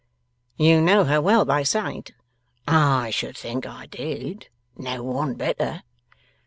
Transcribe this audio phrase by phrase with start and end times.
[0.57, 2.13] 'You know her well, by sight?'
[2.67, 4.49] 'I should think I did!
[4.75, 5.83] No one better.